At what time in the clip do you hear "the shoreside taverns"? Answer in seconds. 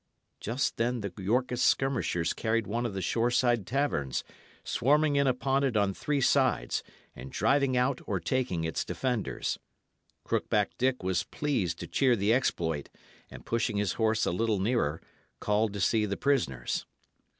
2.95-4.23